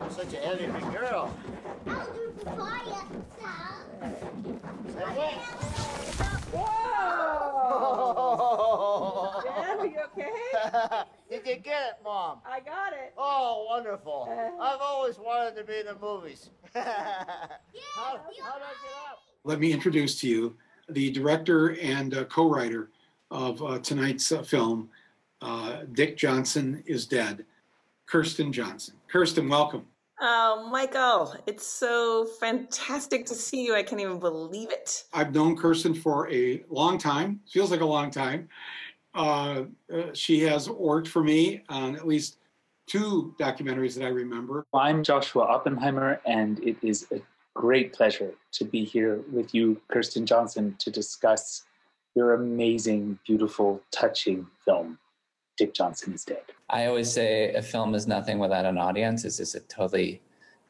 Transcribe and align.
you're 0.00 0.10
such 0.10 0.32
a 0.34 0.36
heavy 0.36 0.66
girl. 0.92 1.36
I'll 1.86 2.12
do 2.12 2.32
papaya. 2.44 3.04
Say 4.86 5.04
what? 5.14 5.34
Whoa! 6.54 7.34
Dad, 9.44 9.78
are 9.78 9.86
you 9.86 9.98
okay? 10.12 10.30
Did 11.30 11.46
you 11.46 11.56
get 11.56 11.82
it, 11.88 11.94
Mom? 12.04 12.38
I 12.46 12.60
got 12.60 12.92
it. 12.92 13.12
Oh, 13.18 13.66
wonderful. 13.68 14.28
Uh. 14.30 14.52
I've 14.62 14.80
always 14.80 15.18
wanted 15.18 15.56
to 15.56 15.64
be 15.64 15.78
in 15.80 15.86
the 15.86 15.96
movies. 16.00 16.50
how, 16.74 16.82
how 16.82 18.18
did 18.20 18.42
I 18.42 18.74
get 18.82 18.94
up? 19.10 19.18
Let 19.44 19.58
me 19.60 19.72
introduce 19.72 20.20
to 20.20 20.28
you 20.28 20.56
the 20.88 21.10
director 21.10 21.76
and 21.80 22.14
uh, 22.14 22.24
co-writer 22.24 22.90
of 23.30 23.62
uh, 23.62 23.78
tonight's 23.80 24.30
uh, 24.32 24.42
film, 24.42 24.88
uh, 25.42 25.82
Dick 25.92 26.16
Johnson 26.16 26.82
is 26.86 27.06
Dead, 27.06 27.44
Kirsten 28.06 28.52
Johnson. 28.52 28.94
Kirsten, 29.08 29.48
welcome. 29.48 29.86
Oh, 30.20 30.68
Michael, 30.70 31.34
it's 31.46 31.66
so 31.66 32.24
fantastic 32.38 33.26
to 33.26 33.34
see 33.34 33.64
you. 33.64 33.74
I 33.74 33.82
can't 33.82 34.00
even 34.00 34.20
believe 34.20 34.70
it. 34.70 35.04
I've 35.12 35.34
known 35.34 35.56
Kirsten 35.56 35.92
for 35.94 36.30
a 36.32 36.64
long 36.68 36.98
time, 36.98 37.40
feels 37.50 37.70
like 37.70 37.80
a 37.80 37.86
long 37.86 38.10
time. 38.10 38.48
Uh, 39.14 39.64
uh, 39.92 40.02
she 40.12 40.40
has 40.40 40.68
worked 40.68 41.08
for 41.08 41.22
me 41.22 41.62
on 41.68 41.96
at 41.96 42.06
least 42.06 42.38
two 42.86 43.34
documentaries 43.38 43.94
that 43.96 44.04
I 44.04 44.08
remember. 44.08 44.66
I'm 44.72 45.02
Joshua 45.02 45.44
Oppenheimer, 45.44 46.20
and 46.26 46.58
it 46.60 46.76
is 46.82 47.06
a 47.12 47.20
great 47.54 47.92
pleasure 47.92 48.32
to 48.52 48.64
be 48.64 48.84
here 48.84 49.22
with 49.32 49.54
you, 49.54 49.80
Kirsten 49.88 50.26
Johnson, 50.26 50.76
to 50.78 50.90
discuss 50.90 51.62
your 52.14 52.34
amazing, 52.34 53.18
beautiful, 53.26 53.80
touching 53.90 54.46
film, 54.64 54.98
Dick 55.56 55.74
Johnson 55.74 56.12
is 56.14 56.24
Dead. 56.24 56.42
I 56.68 56.86
always 56.86 57.12
say 57.12 57.52
a 57.54 57.62
film 57.62 57.94
is 57.94 58.06
nothing 58.06 58.38
without 58.38 58.64
an 58.64 58.78
audience. 58.78 59.24
It's 59.24 59.36
just 59.36 59.54
a 59.54 59.60
totally 59.60 60.20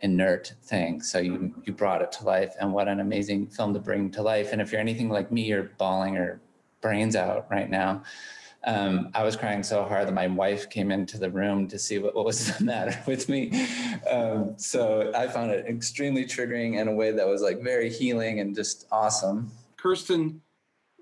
inert 0.01 0.55
thing. 0.63 1.01
So 1.01 1.19
you 1.19 1.55
you 1.65 1.73
brought 1.73 2.03
it 2.03 2.13
to 2.13 2.25
life, 2.25 2.55
and 2.61 2.73
what 2.73 2.89
an 2.89 3.01
amazing 3.01 3.47
film 3.47 3.73
to 3.75 3.81
bring 3.81 4.11
to 4.13 4.23
life. 4.23 4.53
And 4.53 4.61
if 4.61 4.73
you're 4.73 4.81
anything 4.81 5.09
like 5.09 5.33
me, 5.33 5.43
you're 5.43 5.71
bawling 5.79 6.15
your 6.15 6.41
brains 6.81 7.17
out 7.17 7.47
right 7.51 7.71
now. 7.71 8.03
Um, 8.67 9.11
I 9.15 9.23
was 9.23 9.37
crying 9.37 9.63
so 9.63 9.85
hard 9.85 10.09
that 10.09 10.15
my 10.15 10.27
wife 10.27 10.71
came 10.71 10.91
into 10.91 11.19
the 11.19 11.31
room 11.31 11.69
to 11.69 11.79
see 11.79 11.99
what, 11.99 12.15
what 12.15 12.25
was 12.25 12.57
the 12.57 12.65
matter 12.73 12.99
with 13.07 13.29
me. 13.29 13.67
Um, 14.11 14.55
so 14.57 15.13
I 15.15 15.29
found 15.29 15.51
it 15.51 15.67
extremely 15.67 16.25
triggering 16.25 16.81
in 16.81 16.89
a 16.89 16.93
way 16.93 17.11
that 17.11 17.27
was 17.27 17.43
like 17.43 17.63
very 17.63 17.91
healing 17.91 18.41
and 18.41 18.55
just 18.55 18.87
awesome. 18.91 19.51
Kirsten, 19.77 20.41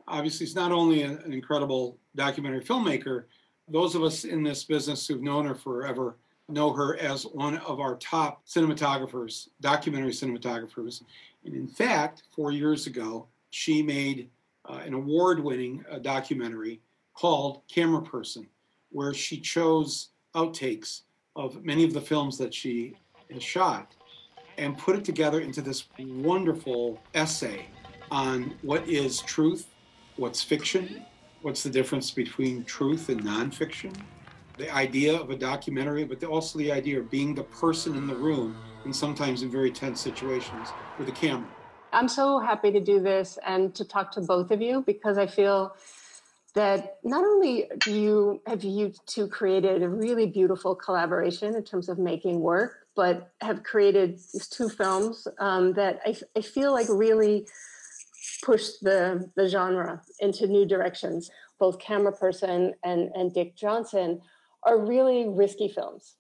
obviously, 0.09 0.45
is 0.45 0.57
not 0.57 0.73
only 0.73 1.03
an, 1.03 1.19
an 1.25 1.33
incredible 1.33 1.99
documentary 2.17 2.65
filmmaker, 2.65 3.25
those 3.69 3.95
of 3.95 4.03
us 4.03 4.25
in 4.25 4.43
this 4.43 4.65
business 4.65 5.07
who've 5.07 5.23
known 5.23 5.47
her 5.47 5.55
forever 5.55 6.17
know 6.49 6.73
her 6.73 6.97
as 6.99 7.25
one 7.25 7.59
of 7.59 7.81
our 7.81 7.97
top 7.97 8.47
cinematographers, 8.47 9.49
documentary 9.61 10.11
cinematographers. 10.11 11.03
And 11.45 11.55
in 11.55 11.69
fact, 11.69 12.25
four 12.35 12.53
years 12.53 12.87
ago, 12.87 13.27
she 13.51 13.83
made 13.83 14.29
uh, 14.69 14.81
an 14.85 14.95
award 14.95 15.41
winning 15.41 15.85
uh, 15.91 15.99
documentary 15.99 16.81
called 17.15 17.63
Camera 17.73 18.03
Person, 18.03 18.47
where 18.91 19.15
she 19.15 19.39
chose 19.39 20.09
outtakes 20.35 21.03
of 21.37 21.65
many 21.65 21.85
of 21.85 21.93
the 21.93 22.01
films 22.01 22.39
that 22.39 22.53
she 22.53 22.95
has 23.31 23.43
shot 23.43 23.95
and 24.59 24.77
put 24.77 24.97
it 24.97 25.05
together 25.05 25.41
into 25.41 25.63
this 25.63 25.89
wonderful 25.99 26.99
essay 27.15 27.67
on 28.11 28.55
what 28.63 28.87
is 28.89 29.21
truth, 29.21 29.69
what's 30.17 30.43
fiction, 30.43 31.05
what's 31.43 31.63
the 31.63 31.71
difference 31.71 32.11
between 32.11 32.65
truth 32.65 33.09
and 33.09 33.23
nonfiction, 33.23 33.95
the 34.59 34.73
idea 34.73 35.15
of 35.17 35.31
a 35.31 35.37
documentary, 35.37 36.05
but 36.05 36.23
also 36.25 36.59
the 36.59 36.73
idea 36.73 36.99
of 36.99 37.11
being 37.11 37.35
the 37.35 37.43
person 37.45 37.97
in 37.97 38.07
the 38.07 38.15
room, 38.15 38.57
and 38.85 38.95
sometimes 38.95 39.43
in 39.43 39.51
very 39.51 39.71
tense 39.71 40.01
situations 40.01 40.69
with 40.99 41.09
a 41.09 41.13
camera. 41.13 41.49
I'm 41.93 42.09
so 42.09 42.39
happy 42.39 42.71
to 42.73 42.81
do 42.81 43.01
this 43.01 43.39
and 43.47 43.75
to 43.75 43.85
talk 43.85 44.13
to 44.13 44.21
both 44.21 44.51
of 44.51 44.63
you 44.63 44.83
because 44.87 45.19
I 45.19 45.27
feel 45.27 45.77
that 46.55 46.99
not 47.03 47.25
only 47.25 47.69
do 47.81 47.93
you 47.93 48.43
have 48.47 48.63
you 48.63 48.93
two 49.07 49.27
created 49.27 49.83
a 49.83 49.89
really 49.89 50.27
beautiful 50.27 50.75
collaboration 50.75 51.55
in 51.55 51.65
terms 51.65 51.89
of 51.89 51.99
making 51.99 52.41
work, 52.41 52.87
but 52.95 53.33
have 53.41 53.63
created 53.63 54.19
these 54.33 54.49
two 54.49 54.69
films 54.69 55.27
um, 55.39 55.73
that 55.75 56.01
I, 56.05 56.15
I 56.37 56.43
feel 56.43 56.73
like 56.73 56.87
really 56.91 57.47
push 58.43 58.73
the, 58.83 59.31
the 59.37 59.49
genre 59.49 60.03
into 60.21 60.47
new 60.47 60.67
directions. 60.67 61.31
Both 61.59 61.79
Camera 61.79 62.13
Person 62.13 62.75
and, 62.85 63.11
and 63.15 63.33
Dick 63.33 63.57
Johnson 63.57 64.21
are 64.65 64.85
really 64.85 65.29
risky 65.29 65.69
films. 65.69 66.17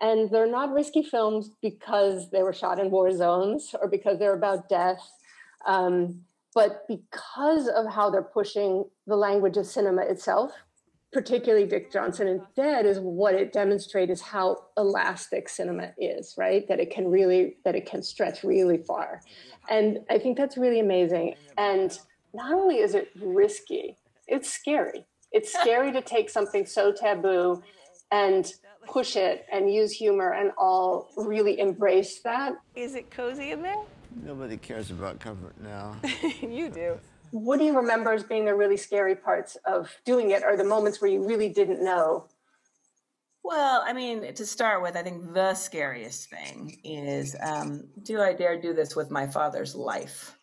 And 0.00 0.30
they're 0.30 0.50
not 0.50 0.72
risky 0.72 1.02
films 1.02 1.50
because 1.60 2.30
they 2.30 2.42
were 2.42 2.52
shot 2.52 2.78
in 2.78 2.90
war 2.90 3.10
zones 3.10 3.74
or 3.80 3.88
because 3.88 4.18
they're 4.18 4.36
about 4.36 4.68
death, 4.68 5.10
um, 5.66 6.20
but 6.54 6.84
because 6.86 7.66
of 7.68 7.86
how 7.92 8.08
they're 8.08 8.22
pushing 8.22 8.84
the 9.06 9.16
language 9.16 9.56
of 9.56 9.66
cinema 9.66 10.02
itself. 10.02 10.52
Particularly 11.12 11.66
Dick 11.66 11.90
Johnson 11.90 12.28
and 12.28 12.42
Dead 12.54 12.84
is 12.84 12.98
what 12.98 13.34
it 13.34 13.52
demonstrates 13.52 14.12
is 14.12 14.20
how 14.20 14.64
elastic 14.76 15.48
cinema 15.48 15.92
is, 15.96 16.34
right? 16.36 16.68
That 16.68 16.80
it 16.80 16.90
can 16.90 17.08
really, 17.08 17.56
that 17.64 17.74
it 17.74 17.86
can 17.86 18.02
stretch 18.02 18.44
really 18.44 18.78
far. 18.78 19.22
And 19.70 20.00
I 20.10 20.18
think 20.18 20.36
that's 20.36 20.58
really 20.58 20.80
amazing. 20.80 21.34
And 21.56 21.98
not 22.34 22.52
only 22.52 22.78
is 22.78 22.94
it 22.94 23.10
risky, 23.20 23.96
it's 24.26 24.52
scary. 24.52 25.06
It's 25.32 25.52
scary 25.52 25.92
to 25.92 26.02
take 26.02 26.28
something 26.28 26.66
so 26.66 26.92
taboo 26.92 27.62
and 28.10 28.50
push 28.86 29.16
it 29.16 29.46
and 29.52 29.72
use 29.72 29.92
humor 29.92 30.32
and 30.32 30.52
all 30.58 31.10
really 31.16 31.58
embrace 31.58 32.20
that. 32.20 32.54
Is 32.74 32.94
it 32.94 33.10
cozy 33.10 33.50
in 33.52 33.62
there? 33.62 33.76
Nobody 34.24 34.56
cares 34.56 34.90
about 34.90 35.20
comfort 35.20 35.54
now. 35.62 35.96
you 36.40 36.70
do. 36.70 36.98
What 37.30 37.58
do 37.58 37.64
you 37.64 37.76
remember 37.76 38.12
as 38.12 38.22
being 38.22 38.44
the 38.44 38.54
really 38.54 38.76
scary 38.76 39.14
parts 39.14 39.56
of 39.64 39.94
doing 40.04 40.30
it 40.30 40.42
or 40.44 40.56
the 40.56 40.64
moments 40.64 41.00
where 41.00 41.10
you 41.10 41.26
really 41.26 41.48
didn't 41.48 41.82
know? 41.82 42.26
Well, 43.42 43.82
I 43.86 43.92
mean, 43.92 44.34
to 44.34 44.46
start 44.46 44.82
with, 44.82 44.96
I 44.96 45.02
think 45.02 45.32
the 45.32 45.54
scariest 45.54 46.28
thing 46.28 46.78
is 46.84 47.34
um, 47.40 47.88
do 48.02 48.20
I 48.20 48.32
dare 48.34 48.60
do 48.60 48.74
this 48.74 48.94
with 48.94 49.10
my 49.10 49.26
father's 49.26 49.74
life? 49.74 50.36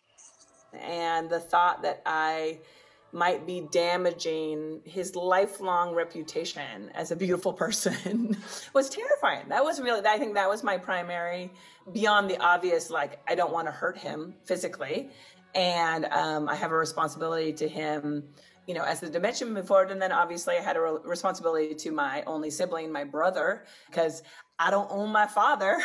And 0.72 1.30
the 1.30 1.40
thought 1.40 1.82
that 1.82 2.02
I 2.04 2.58
might 3.12 3.46
be 3.46 3.66
damaging 3.70 4.82
his 4.84 5.16
lifelong 5.16 5.94
reputation 5.94 6.90
as 6.94 7.10
a 7.10 7.16
beautiful 7.16 7.52
person 7.52 8.36
was 8.74 8.90
terrifying. 8.90 9.48
That 9.48 9.64
was 9.64 9.80
really, 9.80 10.06
I 10.06 10.18
think 10.18 10.34
that 10.34 10.48
was 10.48 10.62
my 10.62 10.76
primary, 10.76 11.52
beyond 11.92 12.28
the 12.28 12.38
obvious, 12.38 12.90
like, 12.90 13.20
I 13.28 13.34
don't 13.34 13.52
want 13.52 13.68
to 13.68 13.72
hurt 13.72 13.96
him 13.96 14.34
physically. 14.44 15.10
And 15.56 16.04
um, 16.06 16.48
I 16.48 16.54
have 16.54 16.70
a 16.70 16.76
responsibility 16.76 17.52
to 17.54 17.66
him, 17.66 18.24
you 18.66 18.74
know, 18.74 18.82
as 18.82 19.00
the 19.00 19.08
dementia 19.08 19.48
moved 19.48 19.68
forward. 19.68 19.90
And 19.90 20.00
then 20.00 20.12
obviously 20.12 20.56
I 20.56 20.60
had 20.60 20.76
a 20.76 20.80
re- 20.80 20.98
responsibility 21.02 21.74
to 21.74 21.90
my 21.90 22.22
only 22.26 22.50
sibling, 22.50 22.92
my 22.92 23.04
brother, 23.04 23.64
because 23.86 24.22
I 24.58 24.70
don't 24.70 24.90
own 24.90 25.10
my 25.10 25.26
father. 25.26 25.78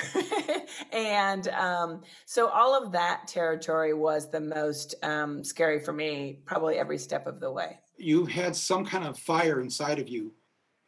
and 0.91 1.47
um, 1.49 2.01
so 2.25 2.49
all 2.49 2.75
of 2.75 2.91
that 2.91 3.27
territory 3.27 3.93
was 3.93 4.29
the 4.29 4.41
most 4.41 4.95
um, 5.03 5.41
scary 5.43 5.79
for 5.79 5.93
me, 5.93 6.39
probably 6.45 6.75
every 6.77 6.97
step 6.97 7.25
of 7.25 7.39
the 7.39 7.51
way. 7.51 7.79
You 7.97 8.25
had 8.25 8.55
some 8.55 8.85
kind 8.85 9.05
of 9.05 9.17
fire 9.17 9.61
inside 9.61 9.99
of 9.99 10.09
you 10.09 10.33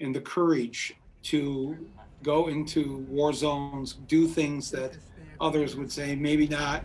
and 0.01 0.13
the 0.13 0.21
courage 0.21 0.93
to 1.23 1.77
go 2.21 2.47
into 2.47 3.05
war 3.09 3.31
zones, 3.31 3.93
do 4.07 4.27
things 4.27 4.69
that 4.71 4.97
others 5.39 5.75
would 5.77 5.91
say 5.91 6.15
maybe 6.15 6.47
not. 6.47 6.83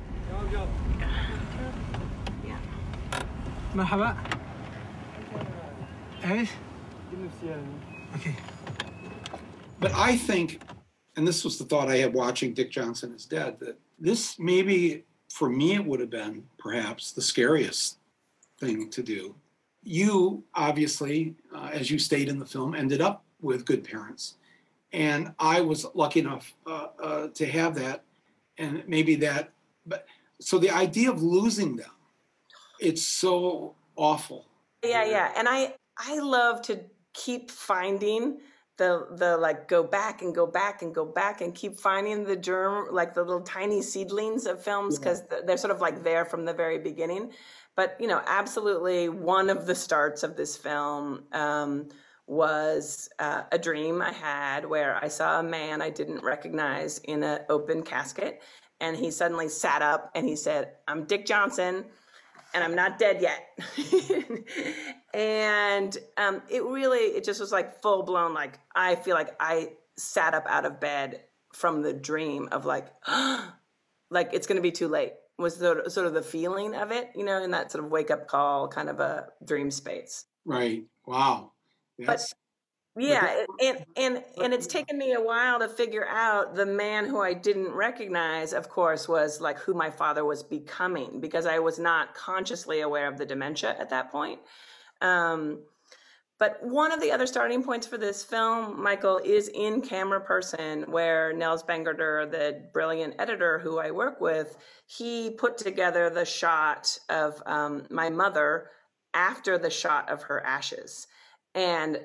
مرحبا 3.77 4.17
ايش؟ 6.23 6.49
اوكي 8.13 8.33
But 9.79 9.93
I 9.95 10.15
think, 10.15 10.61
and 11.17 11.27
this 11.27 11.43
was 11.43 11.57
the 11.57 11.65
thought 11.65 11.89
I 11.89 11.97
had 11.97 12.13
watching 12.13 12.53
Dick 12.53 12.71
Johnson 12.71 13.13
is 13.13 13.25
Dead, 13.25 13.59
that 13.59 13.77
this 13.99 14.39
maybe 14.39 15.03
for 15.29 15.49
me 15.49 15.73
it 15.73 15.85
would 15.85 15.99
have 15.99 16.09
been 16.09 16.45
perhaps 16.57 17.11
the 17.11 17.21
scariest 17.21 17.97
thing 18.59 18.89
to 18.91 19.03
do. 19.03 19.35
You 19.83 20.43
obviously, 20.55 21.35
uh, 21.53 21.69
as 21.73 21.91
you 21.91 21.99
state 21.99 22.29
in 22.29 22.39
the 22.39 22.45
film, 22.45 22.73
ended 22.75 23.01
up 23.01 23.25
with 23.41 23.65
good 23.65 23.83
parents. 23.83 24.35
And 24.93 25.33
I 25.39 25.61
was 25.61 25.85
lucky 25.93 26.19
enough 26.21 26.53
uh, 26.65 26.87
uh, 27.01 27.27
to 27.29 27.45
have 27.47 27.75
that, 27.75 28.03
and 28.57 28.83
maybe 28.87 29.15
that. 29.15 29.51
But 29.85 30.05
so 30.39 30.59
the 30.59 30.69
idea 30.69 31.11
of 31.11 31.21
losing 31.21 31.75
them, 31.75 31.91
it's 32.80 33.06
so 33.06 33.74
awful. 33.96 34.46
Yeah, 34.84 35.04
yeah. 35.04 35.32
And 35.36 35.48
I 35.48 35.74
I 35.96 36.18
love 36.20 36.62
to 36.62 36.80
keep 37.12 37.50
finding 37.50 38.38
the 38.76 39.06
the 39.16 39.36
like 39.36 39.68
go 39.68 39.82
back 39.82 40.22
and 40.22 40.34
go 40.34 40.46
back 40.46 40.82
and 40.82 40.94
go 40.94 41.04
back 41.04 41.40
and 41.40 41.54
keep 41.54 41.78
finding 41.78 42.24
the 42.24 42.36
germ 42.36 42.88
like 42.92 43.14
the 43.14 43.22
little 43.22 43.42
tiny 43.42 43.82
seedlings 43.82 44.46
of 44.46 44.62
films 44.62 44.98
because 44.98 45.22
they're 45.46 45.56
sort 45.56 45.72
of 45.72 45.80
like 45.80 46.04
there 46.04 46.24
from 46.24 46.44
the 46.44 46.54
very 46.54 46.78
beginning. 46.78 47.32
But 47.76 47.96
you 48.00 48.06
know, 48.06 48.22
absolutely 48.26 49.08
one 49.08 49.50
of 49.50 49.66
the 49.66 49.74
starts 49.74 50.22
of 50.22 50.36
this 50.36 50.56
film 50.56 51.24
um, 51.32 51.88
was 52.26 53.08
uh, 53.18 53.42
a 53.50 53.58
dream 53.58 54.00
I 54.00 54.12
had 54.12 54.64
where 54.64 55.02
I 55.02 55.08
saw 55.08 55.40
a 55.40 55.42
man 55.42 55.82
I 55.82 55.90
didn't 55.90 56.22
recognize 56.22 56.98
in 56.98 57.22
an 57.22 57.40
open 57.48 57.82
casket. 57.82 58.42
And 58.80 58.96
he 58.96 59.10
suddenly 59.10 59.48
sat 59.48 59.82
up 59.82 60.12
and 60.14 60.26
he 60.28 60.36
said, 60.36 60.72
I'm 60.86 61.04
Dick 61.04 61.26
Johnson 61.26 61.84
and 62.58 62.64
I'm 62.64 62.74
not 62.74 62.98
dead 62.98 63.22
yet. 63.22 63.58
and 65.14 65.96
um, 66.16 66.42
it 66.50 66.64
really, 66.64 66.98
it 66.98 67.24
just 67.24 67.40
was 67.40 67.52
like 67.52 67.80
full 67.82 68.02
blown, 68.02 68.34
like, 68.34 68.58
I 68.74 68.96
feel 68.96 69.14
like 69.14 69.34
I 69.38 69.70
sat 69.96 70.34
up 70.34 70.46
out 70.48 70.64
of 70.64 70.80
bed 70.80 71.22
from 71.54 71.82
the 71.82 71.92
dream 71.92 72.48
of 72.50 72.64
like, 72.64 72.88
like 74.10 74.30
it's 74.32 74.46
going 74.46 74.56
to 74.56 74.62
be 74.62 74.72
too 74.72 74.88
late 74.88 75.12
was 75.38 75.58
the, 75.58 75.84
sort 75.88 76.06
of 76.06 76.14
the 76.14 76.22
feeling 76.22 76.74
of 76.74 76.90
it, 76.90 77.10
you 77.14 77.24
know, 77.24 77.42
in 77.42 77.52
that 77.52 77.70
sort 77.70 77.84
of 77.84 77.90
wake 77.90 78.10
up 78.10 78.26
call 78.26 78.66
kind 78.66 78.88
of 78.88 78.98
a 78.98 79.28
dream 79.44 79.70
space. 79.70 80.24
Right. 80.44 80.82
Wow. 81.06 81.52
Yes. 81.96 82.32
Yeah, 82.98 83.44
and 83.62 83.84
and 83.96 84.24
and 84.42 84.52
it's 84.52 84.66
taken 84.66 84.98
me 84.98 85.12
a 85.12 85.20
while 85.20 85.60
to 85.60 85.68
figure 85.68 86.06
out 86.08 86.56
the 86.56 86.66
man 86.66 87.06
who 87.06 87.20
I 87.20 87.32
didn't 87.32 87.70
recognize. 87.70 88.52
Of 88.52 88.68
course, 88.68 89.08
was 89.08 89.40
like 89.40 89.58
who 89.58 89.72
my 89.72 89.90
father 89.90 90.24
was 90.24 90.42
becoming 90.42 91.20
because 91.20 91.46
I 91.46 91.60
was 91.60 91.78
not 91.78 92.14
consciously 92.14 92.80
aware 92.80 93.06
of 93.06 93.16
the 93.16 93.24
dementia 93.24 93.76
at 93.78 93.90
that 93.90 94.10
point. 94.10 94.40
Um, 95.00 95.60
but 96.40 96.58
one 96.62 96.92
of 96.92 97.00
the 97.00 97.12
other 97.12 97.26
starting 97.26 97.62
points 97.62 97.86
for 97.86 97.98
this 97.98 98.24
film, 98.24 98.80
Michael, 98.82 99.20
is 99.24 99.48
in 99.54 99.80
camera 99.80 100.20
person, 100.20 100.82
where 100.90 101.32
Nels 101.32 101.62
Bangerter, 101.64 102.30
the 102.30 102.68
brilliant 102.72 103.14
editor 103.18 103.58
who 103.60 103.78
I 103.78 103.90
work 103.92 104.20
with, 104.20 104.56
he 104.86 105.30
put 105.30 105.58
together 105.58 106.10
the 106.10 106.24
shot 106.24 106.98
of 107.08 107.40
um, 107.46 107.86
my 107.90 108.10
mother 108.10 108.70
after 109.14 109.58
the 109.58 109.70
shot 109.70 110.08
of 110.10 110.22
her 110.22 110.44
ashes. 110.44 111.06
And 111.54 112.00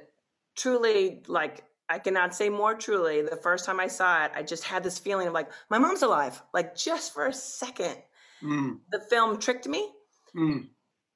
truly, 0.55 1.23
like, 1.27 1.63
I 1.89 1.99
cannot 1.99 2.33
say 2.33 2.49
more 2.49 2.75
truly, 2.75 3.21
the 3.21 3.35
first 3.35 3.65
time 3.65 3.79
I 3.79 3.87
saw 3.87 4.25
it, 4.25 4.31
I 4.35 4.43
just 4.43 4.63
had 4.63 4.83
this 4.83 4.97
feeling 4.99 5.27
of 5.27 5.33
like, 5.33 5.49
my 5.69 5.77
mom's 5.77 6.01
alive. 6.01 6.41
Like, 6.53 6.75
just 6.75 7.13
for 7.13 7.27
a 7.27 7.33
second, 7.33 7.97
mm. 8.41 8.79
the 8.91 8.99
film 9.09 9.39
tricked 9.39 9.67
me. 9.67 9.89
Mm 10.35 10.67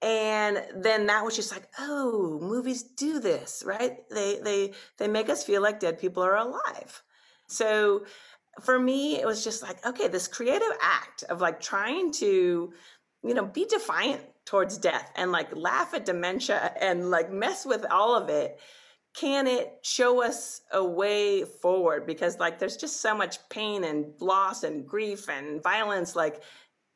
and 0.01 0.63
then 0.75 1.07
that 1.07 1.25
was 1.25 1.35
just 1.35 1.51
like 1.51 1.67
oh 1.79 2.37
movies 2.41 2.83
do 2.83 3.19
this 3.19 3.63
right 3.65 4.07
they 4.09 4.39
they 4.43 4.71
they 4.97 5.07
make 5.07 5.29
us 5.29 5.43
feel 5.43 5.61
like 5.61 5.79
dead 5.79 5.97
people 5.97 6.21
are 6.21 6.37
alive 6.37 7.01
so 7.47 8.05
for 8.61 8.77
me 8.77 9.19
it 9.19 9.25
was 9.25 9.43
just 9.43 9.63
like 9.63 9.83
okay 9.85 10.07
this 10.07 10.27
creative 10.27 10.71
act 10.81 11.23
of 11.29 11.41
like 11.41 11.59
trying 11.59 12.11
to 12.11 12.71
you 13.23 13.33
know 13.33 13.45
be 13.45 13.65
defiant 13.65 14.21
towards 14.45 14.77
death 14.77 15.11
and 15.15 15.31
like 15.31 15.55
laugh 15.55 15.93
at 15.95 16.05
dementia 16.05 16.71
and 16.79 17.09
like 17.09 17.31
mess 17.31 17.65
with 17.65 17.83
all 17.89 18.15
of 18.15 18.29
it 18.29 18.59
can 19.19 19.47
it 19.47 19.79
show 19.81 20.23
us 20.23 20.61
a 20.73 20.83
way 20.83 21.43
forward 21.43 22.05
because 22.05 22.37
like 22.39 22.59
there's 22.59 22.77
just 22.77 23.01
so 23.01 23.15
much 23.15 23.37
pain 23.49 23.83
and 23.83 24.05
loss 24.19 24.63
and 24.63 24.85
grief 24.87 25.27
and 25.29 25.63
violence 25.63 26.15
like 26.15 26.43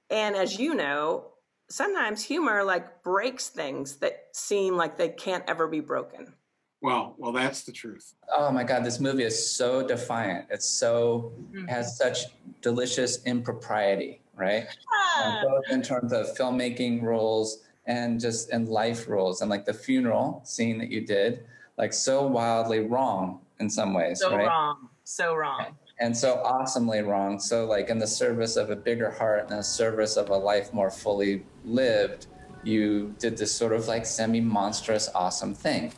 and 0.10 0.36
as 0.36 0.60
you 0.60 0.76
know 0.76 1.32
sometimes 1.72 2.24
humor 2.24 2.64
like 2.64 3.02
breaks 3.04 3.50
things 3.50 3.96
that 3.98 4.26
seem 4.34 4.76
like 4.76 4.98
they 4.98 5.10
can't 5.10 5.44
ever 5.48 5.68
be 5.68 5.80
broken. 5.80 6.34
Well, 6.82 7.16
well, 7.18 7.32
that's 7.32 7.62
the 7.64 7.72
truth. 7.72 8.14
Oh 8.36 8.52
my 8.52 8.64
God, 8.64 8.84
this 8.84 9.00
movie 9.00 9.24
is 9.24 9.56
so 9.56 9.86
defiant. 9.86 10.48
It's 10.50 10.66
so 10.66 11.32
mm-hmm. 11.40 11.68
has 11.68 11.98
such 11.98 12.26
delicious 12.62 13.24
impropriety, 13.26 14.22
right? 14.36 14.66
Ah. 14.94 15.44
both 15.44 15.64
in 15.70 15.82
terms 15.82 16.12
of 16.12 16.36
filmmaking 16.36 17.04
rules 17.04 17.64
and 17.86 18.20
just 18.20 18.52
in 18.52 18.66
life 18.66 19.08
rules, 19.08 19.42
and 19.42 19.50
like 19.50 19.66
the 19.66 19.74
funeral 19.74 20.42
scene 20.44 20.78
that 20.80 20.90
you 20.90 21.06
did, 21.06 21.46
like 21.82 21.92
so 21.92 22.26
wildly 22.26 22.80
wrong 22.80 23.42
in 23.60 23.70
some 23.70 23.94
ways. 23.94 24.20
So 24.20 24.34
right? 24.34 24.48
wrong, 24.48 24.88
so 25.04 25.36
wrong 25.36 25.76
and 26.02 26.18
so 26.18 26.42
awesomely 26.44 27.02
wrong. 27.02 27.40
So, 27.40 27.66
like 27.66 27.90
in 27.90 28.00
the 28.00 28.08
service 28.08 28.56
of 28.56 28.72
a 28.72 28.76
bigger 28.76 29.12
heart 29.12 29.50
and 29.50 29.60
the 29.60 29.64
service 29.64 30.18
of 30.18 30.30
a 30.30 30.36
life 30.36 30.74
more 30.74 30.90
fully 30.90 31.46
lived, 31.64 32.28
you 32.64 33.16
did 33.20 33.38
this 33.38 33.54
sort 33.54 33.72
of 33.72 33.88
like 33.88 34.06
semi 34.06 34.42
monstrous, 34.42 35.10
awesome 35.14 35.54
thing. 35.54 35.94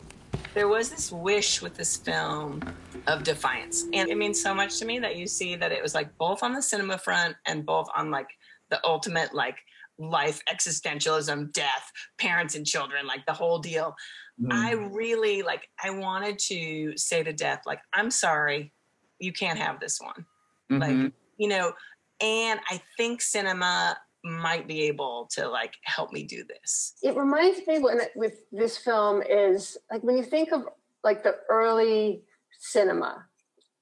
There 0.53 0.67
was 0.67 0.89
this 0.89 1.11
wish 1.11 1.61
with 1.61 1.75
this 1.75 1.97
film 1.97 2.61
of 3.07 3.23
defiance. 3.23 3.85
And 3.93 4.09
it 4.09 4.17
means 4.17 4.41
so 4.41 4.53
much 4.53 4.77
to 4.79 4.85
me 4.85 4.99
that 4.99 5.15
you 5.15 5.25
see 5.25 5.55
that 5.55 5.71
it 5.71 5.81
was 5.81 5.95
like 5.95 6.15
both 6.17 6.43
on 6.43 6.53
the 6.53 6.61
cinema 6.61 6.97
front 6.97 7.35
and 7.47 7.65
both 7.65 7.87
on 7.95 8.11
like 8.11 8.27
the 8.69 8.79
ultimate 8.85 9.33
like 9.33 9.57
life 9.97 10.41
existentialism, 10.53 11.53
death, 11.53 11.91
parents 12.17 12.55
and 12.55 12.65
children, 12.65 13.07
like 13.07 13.25
the 13.25 13.33
whole 13.33 13.59
deal. 13.59 13.95
Mm. 14.41 14.51
I 14.51 14.71
really 14.71 15.43
like 15.43 15.69
I 15.83 15.91
wanted 15.91 16.39
to 16.39 16.97
say 16.97 17.23
to 17.23 17.33
death, 17.33 17.61
like, 17.65 17.81
I'm 17.93 18.09
sorry, 18.09 18.73
you 19.19 19.31
can't 19.31 19.59
have 19.59 19.79
this 19.79 19.99
one. 20.01 20.25
Mm-hmm. 20.71 21.01
Like, 21.03 21.13
you 21.37 21.47
know, 21.47 21.73
and 22.19 22.59
I 22.69 22.81
think 22.97 23.21
cinema 23.21 23.97
might 24.23 24.67
be 24.67 24.83
able 24.83 25.27
to 25.33 25.47
like 25.47 25.73
help 25.83 26.11
me 26.11 26.23
do 26.23 26.43
this. 26.45 26.93
It 27.03 27.15
reminds 27.15 27.65
me 27.67 27.79
when 27.79 27.99
with 28.15 28.39
this 28.51 28.77
film 28.77 29.21
is 29.21 29.77
like 29.91 30.01
when 30.03 30.17
you 30.17 30.23
think 30.23 30.51
of 30.51 30.63
like 31.03 31.23
the 31.23 31.35
early 31.49 32.23
cinema 32.59 33.25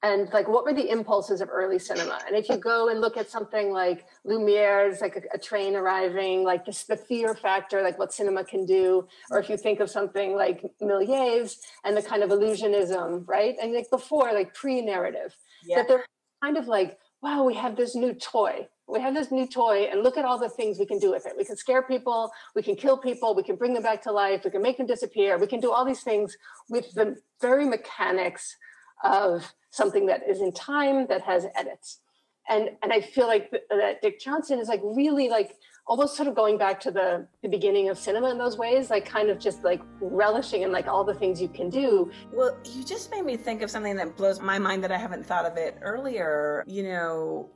and 0.02 0.28
like 0.32 0.48
what 0.48 0.64
were 0.64 0.74
the 0.74 0.90
impulses 0.90 1.40
of 1.40 1.48
early 1.50 1.78
cinema? 1.78 2.18
And 2.26 2.36
if 2.36 2.48
you 2.48 2.56
go 2.56 2.88
and 2.88 3.00
look 3.00 3.16
at 3.16 3.30
something 3.30 3.72
like 3.72 4.06
Lumière's 4.26 5.00
like 5.00 5.16
a, 5.16 5.36
a, 5.36 5.38
train 5.38 5.76
arriving 5.76 6.42
like 6.42 6.66
this, 6.66 6.84
the 6.84 6.96
fear 6.96 7.34
factor 7.34 7.82
like 7.82 7.98
what 7.98 8.12
cinema 8.12 8.44
can 8.44 8.66
do 8.66 9.06
or 9.30 9.38
if 9.38 9.48
you 9.48 9.56
think 9.56 9.80
of 9.80 9.88
something 9.88 10.34
like 10.34 10.64
Méliès 10.80 11.58
and 11.84 11.96
the 11.96 12.02
kind 12.02 12.22
of 12.22 12.30
illusionism 12.30 13.26
right? 13.28 13.54
And 13.62 13.72
like 13.72 13.90
before 13.90 14.32
like 14.32 14.54
pre-narrative 14.54 15.36
yeah. 15.64 15.76
that 15.76 15.88
they're 15.88 16.04
kind 16.42 16.56
of 16.56 16.66
like 16.66 16.98
wow 17.22 17.44
we 17.44 17.54
have 17.54 17.76
this 17.76 17.94
new 17.94 18.12
toy. 18.12 18.66
We 18.88 19.00
have 19.00 19.14
this 19.14 19.30
new 19.30 19.46
toy 19.46 19.88
and 19.90 20.02
look 20.02 20.18
at 20.18 20.24
all 20.24 20.38
the 20.38 20.48
things 20.48 20.78
we 20.78 20.86
can 20.86 20.98
do 20.98 21.12
with 21.12 21.24
it. 21.26 21.34
We 21.38 21.44
can 21.44 21.56
scare 21.56 21.82
people 21.82 22.32
we 22.56 22.62
can 22.62 22.74
kill 22.74 22.96
people 22.96 23.36
we 23.36 23.44
can 23.44 23.54
bring 23.54 23.72
them 23.72 23.84
back 23.84 24.02
to 24.02 24.10
life 24.10 24.42
we 24.44 24.50
can 24.50 24.62
make 24.62 24.78
them 24.78 24.86
disappear. 24.86 25.38
We 25.38 25.46
can 25.46 25.60
do 25.60 25.70
all 25.70 25.84
these 25.84 26.02
things 26.02 26.36
with 26.68 26.92
the 26.94 27.18
very 27.40 27.66
mechanics 27.66 28.56
of 29.02 29.52
something 29.70 30.06
that 30.06 30.22
is 30.28 30.40
in 30.40 30.52
time 30.52 31.06
that 31.08 31.22
has 31.22 31.46
edits. 31.54 32.00
And 32.48 32.70
and 32.82 32.92
i 32.92 33.00
feel 33.00 33.28
like 33.28 33.52
that 33.52 34.02
dick 34.02 34.18
johnson 34.18 34.58
is 34.58 34.66
like 34.66 34.80
really 34.82 35.28
like 35.28 35.54
almost 35.86 36.16
sort 36.16 36.28
of 36.28 36.34
going 36.34 36.56
back 36.56 36.78
to 36.80 36.90
the, 36.90 37.26
the 37.42 37.48
beginning 37.48 37.88
of 37.88 37.98
cinema 37.98 38.30
in 38.30 38.38
those 38.38 38.56
ways 38.56 38.88
like 38.88 39.04
kind 39.04 39.30
of 39.30 39.38
just 39.38 39.64
like 39.64 39.80
relishing 40.00 40.62
in 40.62 40.70
like 40.70 40.86
all 40.86 41.04
the 41.04 41.14
things 41.14 41.40
you 41.40 41.48
can 41.48 41.68
do. 41.68 42.10
Well 42.32 42.56
you 42.64 42.84
just 42.84 43.10
made 43.10 43.24
me 43.24 43.36
think 43.36 43.62
of 43.62 43.70
something 43.70 43.96
that 43.96 44.16
blows 44.16 44.40
my 44.40 44.58
mind 44.58 44.82
that 44.84 44.92
i 44.92 44.98
haven't 44.98 45.26
thought 45.26 45.44
of 45.44 45.56
it 45.56 45.76
earlier. 45.82 46.64
You 46.66 46.84
know 46.84 47.50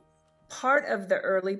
part 0.49 0.85
of 0.89 1.09
the 1.09 1.17
early 1.17 1.59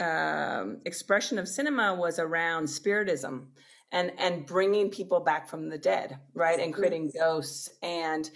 um, 0.00 0.80
expression 0.84 1.38
of 1.38 1.48
cinema 1.48 1.94
was 1.94 2.18
around 2.18 2.68
spiritism 2.68 3.48
and 3.90 4.12
and 4.18 4.46
bringing 4.46 4.90
people 4.90 5.20
back 5.20 5.48
from 5.48 5.68
the 5.68 5.78
dead 5.78 6.18
right 6.34 6.58
and 6.58 6.74
creating 6.74 7.12
ghosts. 7.16 7.70
And 7.82 8.28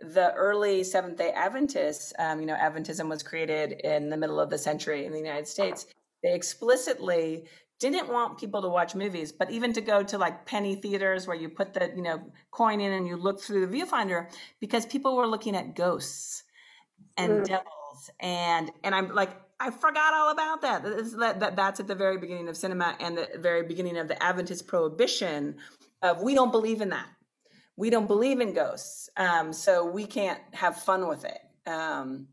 the 0.00 0.32
early 0.34 0.82
Seventh 0.82 1.18
day 1.18 1.30
Adventists, 1.30 2.12
um, 2.18 2.40
you 2.40 2.46
know, 2.46 2.54
Adventism 2.54 3.08
was 3.08 3.22
created 3.22 3.72
in 3.84 4.08
the 4.08 4.16
middle 4.16 4.40
of 4.40 4.50
the 4.50 4.58
century 4.58 5.04
in 5.06 5.12
the 5.12 5.18
United 5.18 5.46
States. 5.46 5.86
They 6.22 6.34
explicitly 6.34 7.46
didn't 7.78 8.08
want 8.08 8.38
people 8.38 8.60
to 8.62 8.68
watch 8.68 8.94
movies, 8.94 9.32
but 9.32 9.50
even 9.50 9.72
to 9.72 9.80
go 9.80 10.02
to 10.02 10.18
like 10.18 10.44
penny 10.44 10.74
theaters 10.74 11.26
where 11.26 11.36
you 11.36 11.48
put 11.48 11.72
the, 11.72 11.90
you 11.96 12.02
know, 12.02 12.20
coin 12.50 12.80
in 12.80 12.92
and 12.92 13.06
you 13.06 13.16
look 13.16 13.40
through 13.40 13.66
the 13.66 13.78
viewfinder 13.78 14.30
because 14.60 14.84
people 14.86 15.16
were 15.16 15.26
looking 15.26 15.56
at 15.56 15.74
ghosts 15.74 16.44
and 17.16 17.32
mm. 17.32 17.44
devils. 17.44 18.10
And, 18.20 18.70
and 18.84 18.94
I'm 18.94 19.14
like, 19.14 19.30
I 19.58 19.70
forgot 19.70 20.14
all 20.14 20.30
about 20.30 20.62
that. 20.62 20.82
that, 21.18 21.40
that. 21.40 21.56
That's 21.56 21.80
at 21.80 21.86
the 21.86 21.94
very 21.94 22.18
beginning 22.18 22.48
of 22.48 22.56
cinema 22.56 22.96
and 23.00 23.16
the 23.16 23.28
very 23.38 23.62
beginning 23.62 23.96
of 23.96 24.08
the 24.08 24.22
Adventist 24.22 24.66
prohibition 24.66 25.56
of 26.02 26.22
we 26.22 26.34
don't 26.34 26.52
believe 26.52 26.80
in 26.80 26.90
that 26.90 27.06
we 27.80 27.88
don't 27.88 28.06
believe 28.06 28.40
in 28.40 28.52
ghosts, 28.52 29.08
um, 29.16 29.54
so 29.54 29.86
we 29.86 30.04
can't 30.04 30.38
have 30.52 30.76
fun 30.76 31.08
with 31.08 31.24
it. 31.24 31.40
Um, 31.66 32.28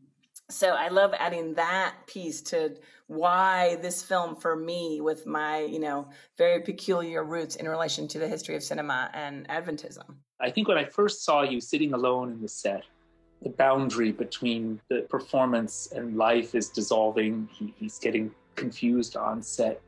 so 0.50 0.68
I 0.68 0.88
love 0.88 1.14
adding 1.18 1.54
that 1.54 1.94
piece 2.06 2.42
to 2.42 2.76
why 3.06 3.76
this 3.80 4.02
film 4.02 4.36
for 4.36 4.54
me, 4.54 5.00
with 5.00 5.24
my 5.24 5.60
you 5.60 5.80
know 5.80 6.10
very 6.36 6.60
peculiar 6.60 7.24
roots 7.24 7.56
in 7.56 7.66
relation 7.66 8.06
to 8.08 8.18
the 8.18 8.28
history 8.28 8.56
of 8.56 8.62
cinema 8.62 9.10
and 9.14 9.48
Adventism. 9.48 10.16
I 10.38 10.50
think 10.50 10.68
when 10.68 10.76
I 10.76 10.84
first 10.84 11.24
saw 11.24 11.42
you 11.42 11.62
sitting 11.62 11.94
alone 11.94 12.30
in 12.30 12.42
the 12.42 12.48
set, 12.48 12.82
the 13.40 13.48
boundary 13.48 14.12
between 14.12 14.78
the 14.90 15.06
performance 15.08 15.88
and 15.92 16.18
life 16.18 16.54
is 16.54 16.68
dissolving. 16.68 17.48
He, 17.50 17.72
he's 17.78 17.98
getting 17.98 18.30
confused 18.54 19.16
on 19.16 19.42
set 19.42 19.80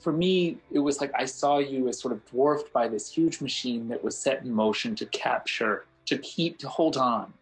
for 0.00 0.12
me, 0.12 0.56
it 0.72 0.78
was 0.78 1.00
like 1.00 1.12
I 1.14 1.26
saw 1.26 1.58
you 1.58 1.88
as 1.88 2.00
sort 2.00 2.12
of 2.12 2.24
dwarfed 2.26 2.72
by 2.72 2.88
this 2.88 3.10
huge 3.10 3.40
machine 3.40 3.86
that 3.88 4.02
was 4.02 4.16
set 4.16 4.42
in 4.42 4.50
motion 4.50 4.94
to 4.96 5.06
capture, 5.06 5.84
to 6.06 6.18
keep, 6.18 6.58
to 6.58 6.68
hold 6.68 6.96
on, 6.96 7.32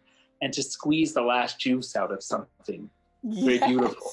and 0.41 0.53
to 0.53 0.61
squeeze 0.61 1.13
the 1.13 1.21
last 1.21 1.59
juice 1.59 1.95
out 1.95 2.11
of 2.11 2.21
something 2.21 2.89
very 3.23 3.55
yes. 3.55 3.67
beautiful. 3.67 4.11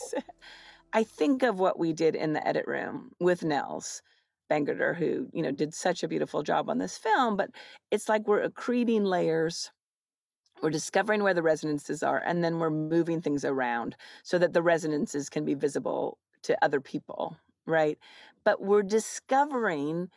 I 0.93 1.03
think 1.03 1.43
of 1.43 1.59
what 1.59 1.79
we 1.79 1.93
did 1.93 2.15
in 2.15 2.33
the 2.33 2.47
edit 2.47 2.67
room 2.67 3.13
with 3.21 3.45
Nels 3.45 4.03
Bangerter, 4.51 4.95
who 4.95 5.29
you 5.33 5.43
know 5.43 5.51
did 5.51 5.75
such 5.75 6.03
a 6.03 6.09
beautiful 6.09 6.43
job 6.43 6.71
on 6.71 6.79
this 6.79 6.97
film. 6.97 7.37
But 7.37 7.51
it's 7.91 8.09
like 8.09 8.27
we're 8.27 8.49
accreting 8.49 9.05
layers. 9.05 9.71
We're 10.63 10.71
discovering 10.71 11.23
where 11.23 11.35
the 11.35 11.43
resonances 11.43 12.03
are, 12.03 12.23
and 12.25 12.43
then 12.43 12.59
we're 12.59 12.71
moving 12.71 13.21
things 13.21 13.45
around 13.45 13.97
so 14.23 14.39
that 14.39 14.55
the 14.55 14.63
resonances 14.63 15.29
can 15.29 15.45
be 15.45 15.53
visible 15.53 16.17
to 16.45 16.57
other 16.65 16.81
people, 16.81 17.37
right? 17.67 17.99
But 18.45 18.63
we're 18.63 18.83
discovering 18.83 20.11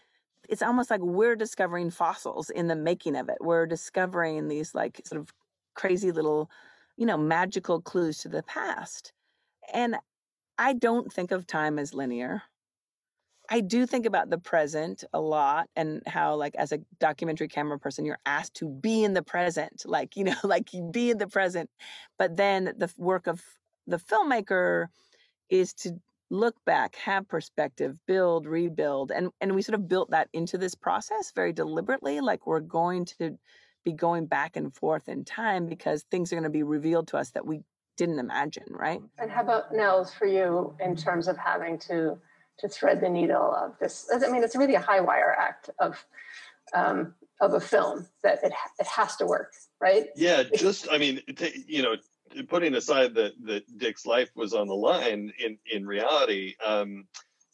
it's 0.49 0.63
almost 0.63 0.89
like 0.89 1.01
we're 1.01 1.35
discovering 1.35 1.91
fossils 1.91 2.49
in 2.49 2.67
the 2.67 2.75
making 2.75 3.15
of 3.15 3.29
it. 3.29 3.37
We're 3.39 3.67
discovering 3.67 4.47
these 4.47 4.73
like 4.73 4.99
sort 5.05 5.21
of 5.21 5.31
crazy 5.75 6.11
little, 6.11 6.49
you 6.97 7.05
know, 7.05 7.17
magical 7.17 7.81
clues 7.81 8.17
to 8.19 8.29
the 8.29 8.41
past. 8.43 9.13
And 9.71 9.95
I 10.57 10.73
don't 10.73 11.13
think 11.13 11.31
of 11.31 11.45
time 11.45 11.77
as 11.77 11.93
linear. 11.93 12.43
I 13.51 13.61
do 13.61 13.85
think 13.85 14.05
about 14.05 14.29
the 14.29 14.37
present 14.37 15.03
a 15.13 15.19
lot 15.19 15.69
and 15.75 16.03
how, 16.05 16.35
like, 16.35 16.55
as 16.55 16.71
a 16.71 16.79
documentary 16.99 17.47
camera 17.47 17.79
person, 17.79 18.05
you're 18.05 18.19
asked 18.25 18.53
to 18.55 18.69
be 18.69 19.03
in 19.03 19.13
the 19.13 19.23
present, 19.23 19.83
like, 19.85 20.15
you 20.15 20.23
know, 20.23 20.35
like 20.43 20.69
be 20.91 21.11
in 21.11 21.17
the 21.17 21.27
present. 21.27 21.69
But 22.17 22.37
then 22.37 22.73
the 22.77 22.91
work 22.97 23.25
of 23.25 23.41
the 23.87 23.97
filmmaker 23.97 24.87
is 25.49 25.73
to 25.75 25.99
look 26.29 26.55
back, 26.65 26.95
have 26.95 27.27
perspective, 27.27 27.97
build, 28.05 28.45
rebuild. 28.45 29.11
And 29.11 29.31
and 29.41 29.55
we 29.55 29.61
sort 29.61 29.75
of 29.75 29.87
built 29.87 30.11
that 30.11 30.29
into 30.33 30.57
this 30.57 30.75
process 30.75 31.31
very 31.35 31.53
deliberately. 31.53 32.21
Like 32.21 32.45
we're 32.45 32.59
going 32.59 33.05
to 33.05 33.37
be 33.83 33.93
going 33.93 34.25
back 34.25 34.55
and 34.55 34.73
forth 34.73 35.07
in 35.07 35.25
time 35.25 35.65
because 35.65 36.03
things 36.03 36.31
are 36.31 36.35
going 36.35 36.43
to 36.43 36.49
be 36.49 36.63
revealed 36.63 37.07
to 37.09 37.17
us 37.17 37.31
that 37.31 37.45
we 37.45 37.61
didn't 37.97 38.19
imagine, 38.19 38.65
right? 38.69 39.01
And 39.17 39.31
how 39.31 39.41
about 39.41 39.73
Nels 39.73 40.13
for 40.13 40.25
you 40.25 40.75
in 40.79 40.95
terms 40.95 41.27
of 41.27 41.37
having 41.37 41.77
to 41.79 42.17
to 42.59 42.67
thread 42.67 43.01
the 43.01 43.09
needle 43.09 43.53
of 43.55 43.77
this? 43.79 44.09
I 44.13 44.29
mean, 44.29 44.43
it's 44.43 44.55
really 44.55 44.75
a 44.75 44.81
high 44.81 45.01
wire 45.01 45.35
act 45.37 45.69
of 45.79 46.05
um, 46.73 47.13
of 47.41 47.53
a 47.53 47.59
film 47.59 48.07
that 48.23 48.43
it 48.43 48.53
it 48.79 48.87
has 48.87 49.15
to 49.17 49.25
work, 49.25 49.51
right? 49.81 50.07
Yeah, 50.15 50.43
just 50.55 50.87
I 50.91 50.97
mean, 50.97 51.21
you 51.67 51.81
know, 51.81 51.95
putting 52.47 52.75
aside 52.75 53.15
that 53.15 53.33
that 53.45 53.77
Dick's 53.77 54.05
life 54.05 54.29
was 54.35 54.53
on 54.53 54.67
the 54.67 54.75
line, 54.75 55.31
in 55.39 55.57
in 55.71 55.85
reality, 55.85 56.55
um, 56.65 57.05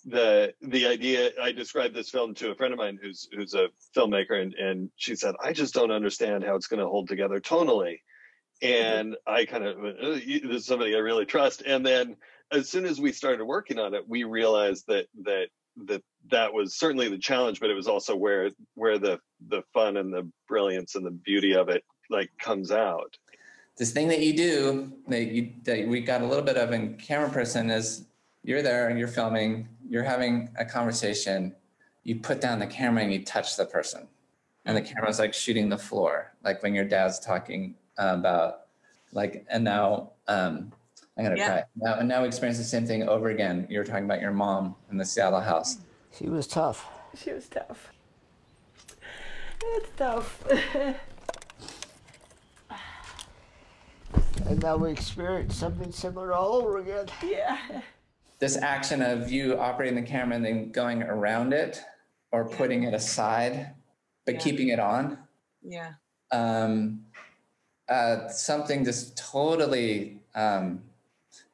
the 0.06 0.54
the 0.62 0.88
idea 0.88 1.32
I 1.42 1.52
described 1.52 1.96
this 1.96 2.10
film 2.10 2.36
to 2.36 2.52
a 2.52 2.56
friend 2.56 2.74
of 2.74 2.78
mine 2.78 3.00
who's 3.02 3.28
who's 3.36 3.54
a 3.54 3.70
filmmaker, 3.96 4.42
and 4.42 4.54
and 4.54 4.90
she 4.96 5.16
said, 5.16 5.36
I 5.44 5.54
just 5.54 5.74
don't 5.74 5.92
understand 5.92 6.44
how 6.44 6.56
it's 6.56 6.68
going 6.68 6.80
to 6.80 6.88
hold 6.88 7.08
together 7.08 7.40
tonally. 7.40 8.00
And 8.62 9.18
I 9.28 9.46
kind 9.46 9.66
of 9.66 9.78
uh, 9.84 9.92
this 9.94 10.44
is 10.44 10.66
somebody 10.66 10.96
I 10.96 11.00
really 11.00 11.26
trust. 11.26 11.64
And 11.66 11.86
then 11.86 12.16
as 12.52 12.70
soon 12.70 12.86
as 12.86 13.02
we 13.02 13.12
started 13.12 13.44
working 13.44 13.80
on 13.80 13.94
it, 13.94 14.08
we 14.08 14.24
realized 14.24 14.86
that 14.88 15.08
that 15.24 15.48
that 15.88 16.04
that 16.30 16.54
was 16.54 16.78
certainly 16.78 17.10
the 17.10 17.18
challenge, 17.18 17.60
but 17.60 17.70
it 17.70 17.76
was 17.76 17.88
also 17.88 18.16
where 18.16 18.52
where 18.76 19.00
the 19.00 19.20
the 19.50 19.64
fun 19.74 19.98
and 19.98 20.14
the 20.14 20.30
brilliance 20.48 20.96
and 20.96 21.06
the 21.06 21.12
beauty 21.12 21.56
of 21.56 21.70
it 21.70 21.84
like 22.10 22.30
comes 22.40 22.72
out 22.72 23.18
this 23.78 23.92
thing 23.92 24.08
that 24.08 24.22
you 24.22 24.36
do 24.36 24.92
that 25.08 25.26
you 25.26 25.52
that 25.64 25.88
we 25.88 26.02
got 26.02 26.22
a 26.22 26.26
little 26.26 26.44
bit 26.44 26.58
of 26.58 26.72
in 26.72 26.96
camera 26.98 27.30
person 27.30 27.70
is 27.70 28.06
you're 28.44 28.62
there 28.62 28.90
and 28.90 28.98
you're 28.98 29.08
filming, 29.08 29.68
you're 29.90 30.04
having 30.04 30.50
a 30.58 30.64
conversation, 30.64 31.54
you 32.04 32.16
put 32.16 32.40
down 32.40 32.60
the 32.60 32.68
camera 32.68 33.04
and 33.04 33.12
you 33.12 33.26
touch 33.26 33.58
the 33.58 33.66
person. 33.66 34.08
And 34.66 34.78
the 34.78 34.82
camera's 34.82 35.20
like 35.20 35.34
shooting 35.34 35.70
the 35.70 35.78
floor, 35.78 36.34
like 36.44 36.64
when 36.64 36.74
your 36.74 36.86
dad's 36.86 37.20
talking 37.20 37.76
about 37.98 38.62
like 39.12 39.46
and 39.50 39.64
now 39.64 40.12
um 40.28 40.72
I'm 41.18 41.24
gonna 41.24 41.38
yeah. 41.38 41.48
cry. 41.48 41.64
Now 41.76 42.00
and 42.00 42.08
now 42.08 42.22
we 42.22 42.28
experience 42.28 42.58
the 42.58 42.64
same 42.64 42.86
thing 42.86 43.08
over 43.08 43.30
again. 43.30 43.68
You 43.70 43.80
were 43.80 43.86
talking 43.86 44.06
about 44.06 44.22
your 44.22 44.32
mom 44.32 44.76
in 44.92 44.98
the 44.98 45.06
Seattle 45.06 45.42
house. 45.42 45.78
She 46.18 46.28
was 46.28 46.48
tough. 46.48 46.88
She 47.16 47.32
was 47.32 47.48
tough. 47.48 47.92
It's 49.62 49.90
tough. 49.98 50.44
and 54.48 54.62
now 54.62 54.78
we 54.78 54.92
experience 54.92 55.56
something 55.56 55.92
similar 55.92 56.34
all 56.34 56.54
over 56.54 56.78
again. 56.78 57.08
Yeah. 57.24 57.58
This 58.40 58.58
action 58.58 59.02
of 59.02 59.32
you 59.32 59.58
operating 59.58 59.96
the 59.96 60.08
camera 60.08 60.36
and 60.36 60.46
then 60.46 60.72
going 60.72 61.04
around 61.04 61.54
it 61.54 61.82
or 62.32 62.46
putting 62.46 62.84
it 62.84 62.94
aside, 62.94 63.74
but 64.26 64.36
yeah. 64.36 64.40
keeping 64.42 64.68
it 64.70 64.80
on. 64.80 65.18
Yeah. 65.64 65.94
Um, 66.32 67.06
uh, 67.88 68.28
something 68.28 68.84
just 68.84 69.18
totally 69.18 70.20
um, 70.36 70.84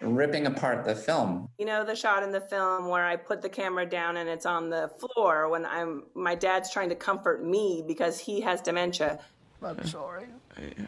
ripping 0.01 0.48
apart 0.48 0.83
the 0.83 0.95
film. 0.95 1.48
You 1.60 1.65
know 1.65 1.86
the 1.86 1.95
shot 1.95 2.24
in 2.24 2.31
the 2.31 2.41
film 2.41 2.88
where 2.88 3.05
I 3.05 3.15
put 3.15 3.41
the 3.41 3.50
camera 3.50 3.86
down 3.86 4.17
and 4.17 4.27
it's 4.27 4.45
on 4.45 4.69
the 4.69 4.89
floor 4.98 5.50
when 5.50 5.65
I'm 5.65 6.03
my 6.15 6.36
dad's 6.36 6.71
trying 6.71 6.89
to 6.89 6.95
comfort 6.95 7.45
me 7.45 7.83
because 7.88 8.19
he 8.19 8.41
has 8.41 8.62
dementia. 8.62 9.19
I'm 9.62 9.86
sorry. 9.86 10.25
Yeah 10.60 10.88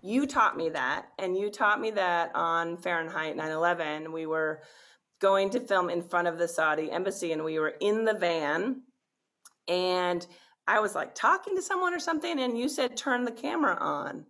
you 0.00 0.26
taught 0.26 0.56
me 0.56 0.68
that 0.70 1.06
and 1.18 1.36
you 1.36 1.50
taught 1.50 1.80
me 1.80 1.90
that 1.90 2.30
on 2.34 2.76
fahrenheit 2.76 3.36
9-11 3.36 4.12
we 4.12 4.26
were 4.26 4.60
going 5.20 5.50
to 5.50 5.60
film 5.60 5.90
in 5.90 6.02
front 6.02 6.28
of 6.28 6.38
the 6.38 6.48
saudi 6.48 6.90
embassy 6.90 7.32
and 7.32 7.44
we 7.44 7.58
were 7.58 7.74
in 7.80 8.04
the 8.04 8.14
van. 8.14 8.82
And 9.66 10.26
i 10.66 10.80
was 10.80 10.94
like 10.94 11.14
talking 11.14 11.56
to 11.56 11.62
someone 11.62 11.94
or 11.94 11.98
something 11.98 12.38
and 12.40 12.58
you 12.58 12.68
said 12.68 12.96
turn 12.96 13.24
the 13.24 13.32
camera 13.32 13.76
on. 13.80 14.24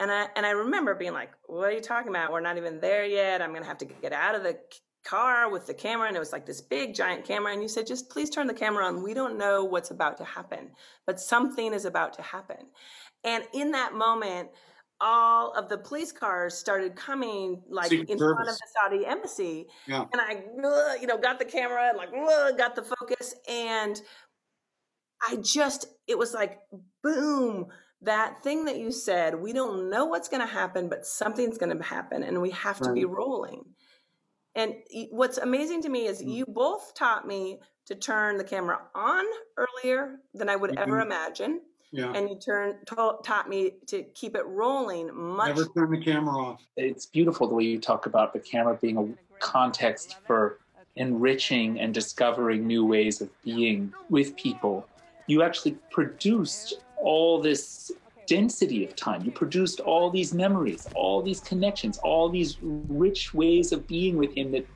And 0.00 0.10
i 0.10 0.28
and 0.36 0.46
i 0.46 0.50
remember 0.50 0.94
being 0.94 1.12
like 1.12 1.32
what 1.46 1.68
are 1.68 1.72
you 1.72 1.80
talking 1.80 2.08
about? 2.08 2.32
We're 2.32 2.40
not 2.40 2.56
even 2.56 2.80
there 2.80 3.04
yet. 3.04 3.42
I'm 3.42 3.52
gonna 3.52 3.66
have 3.66 3.78
to 3.78 3.84
get 3.84 4.12
out 4.12 4.34
of 4.34 4.42
the 4.42 4.58
car 5.04 5.50
with 5.50 5.66
the 5.66 5.74
camera. 5.74 6.08
And 6.08 6.16
it 6.16 6.20
was 6.20 6.32
like 6.32 6.46
this 6.46 6.62
big 6.62 6.94
giant 6.94 7.26
camera 7.26 7.52
and 7.52 7.60
you 7.60 7.68
said 7.68 7.86
just 7.86 8.08
please 8.08 8.30
turn 8.30 8.46
the 8.46 8.54
camera 8.54 8.86
on. 8.86 9.02
We 9.02 9.14
don't 9.14 9.36
know 9.36 9.64
what's 9.64 9.90
about 9.90 10.16
to 10.18 10.24
happen 10.24 10.70
but 11.06 11.20
something 11.20 11.74
is 11.74 11.84
about 11.84 12.14
to 12.14 12.22
happen. 12.22 12.68
And 13.22 13.44
in 13.52 13.70
that 13.72 13.94
moment 13.94 14.48
all 15.04 15.52
of 15.52 15.68
the 15.68 15.76
police 15.76 16.12
cars 16.12 16.54
started 16.54 16.96
coming 16.96 17.62
like 17.68 17.90
Secret 17.90 18.08
in 18.08 18.18
Service. 18.18 18.34
front 18.34 18.48
of 18.48 18.56
the 18.56 18.66
Saudi 18.74 19.06
embassy. 19.06 19.66
Yeah. 19.86 20.06
And 20.10 20.20
I, 20.20 20.42
you 20.98 21.06
know, 21.06 21.18
got 21.18 21.38
the 21.38 21.44
camera 21.44 21.90
and 21.90 21.98
like 21.98 22.10
got 22.56 22.74
the 22.74 22.82
focus. 22.82 23.34
And 23.46 24.00
I 25.22 25.36
just, 25.36 25.86
it 26.06 26.16
was 26.16 26.32
like, 26.32 26.58
boom, 27.02 27.66
that 28.00 28.42
thing 28.42 28.64
that 28.64 28.78
you 28.78 28.90
said, 28.90 29.34
we 29.34 29.52
don't 29.52 29.90
know 29.90 30.06
what's 30.06 30.30
going 30.30 30.40
to 30.40 30.52
happen, 30.52 30.88
but 30.88 31.04
something's 31.04 31.58
going 31.58 31.76
to 31.76 31.84
happen 31.84 32.22
and 32.22 32.40
we 32.40 32.50
have 32.50 32.80
to 32.80 32.92
be 32.92 33.04
rolling. 33.04 33.62
And 34.54 34.74
what's 35.10 35.36
amazing 35.36 35.82
to 35.82 35.90
me 35.90 36.06
is 36.06 36.22
mm. 36.22 36.32
you 36.32 36.46
both 36.46 36.94
taught 36.94 37.26
me 37.26 37.58
to 37.86 37.94
turn 37.94 38.38
the 38.38 38.44
camera 38.44 38.80
on 38.94 39.24
earlier 39.58 40.16
than 40.32 40.48
I 40.48 40.56
would 40.56 40.70
mm-hmm. 40.70 40.82
ever 40.82 41.00
imagine 41.00 41.60
yeah. 41.94 42.12
and 42.12 42.28
you 42.28 42.36
turn 42.36 42.74
taught 42.86 43.48
me 43.48 43.72
to 43.86 44.02
keep 44.14 44.34
it 44.34 44.44
rolling 44.46 45.14
much 45.14 45.48
never 45.48 45.64
turn 45.66 45.90
the 45.92 46.04
camera 46.04 46.36
off. 46.36 46.62
It's 46.76 47.06
beautiful 47.06 47.46
the 47.46 47.54
way 47.54 47.64
you 47.64 47.78
talk 47.78 48.06
about 48.06 48.32
the 48.32 48.40
camera 48.40 48.74
being 48.74 48.98
a 48.98 49.38
context 49.38 50.16
for 50.26 50.58
enriching 50.96 51.78
and 51.78 51.94
discovering 51.94 52.66
new 52.66 52.84
ways 52.84 53.20
of 53.20 53.30
being 53.42 53.92
with 54.10 54.36
people. 54.36 54.86
You 55.28 55.44
actually 55.44 55.76
produced 55.90 56.74
all 56.96 57.40
this 57.40 57.92
density 58.26 58.84
of 58.84 58.96
time. 58.96 59.24
You 59.24 59.30
produced 59.30 59.78
all 59.78 60.10
these 60.10 60.34
memories 60.34 60.88
all 60.94 61.22
these 61.22 61.40
connections 61.40 61.98
all 61.98 62.28
these 62.28 62.58
rich 62.62 63.32
ways 63.32 63.70
of 63.70 63.86
being 63.86 64.16
with 64.16 64.34
him 64.34 64.50
that 64.50 64.66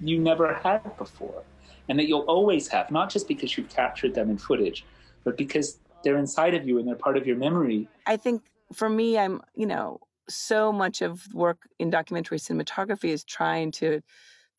you 0.00 0.18
never 0.20 0.54
had 0.54 0.96
before. 0.96 1.42
And 1.88 1.98
that 1.98 2.06
you'll 2.06 2.20
always 2.20 2.68
have 2.68 2.92
not 2.92 3.10
just 3.10 3.26
because 3.26 3.58
you've 3.58 3.68
captured 3.68 4.14
them 4.14 4.30
in 4.30 4.38
footage 4.38 4.84
but 5.24 5.36
because 5.36 5.78
they're 6.02 6.18
inside 6.18 6.54
of 6.54 6.66
you 6.66 6.78
and 6.78 6.86
they're 6.86 6.94
part 6.94 7.16
of 7.16 7.26
your 7.26 7.36
memory. 7.36 7.88
I 8.06 8.16
think 8.16 8.42
for 8.72 8.88
me, 8.88 9.18
I'm, 9.18 9.40
you 9.54 9.66
know, 9.66 10.00
so 10.28 10.72
much 10.72 11.02
of 11.02 11.26
work 11.34 11.68
in 11.78 11.90
documentary 11.90 12.38
cinematography 12.38 13.10
is 13.10 13.24
trying 13.24 13.72
to 13.72 14.00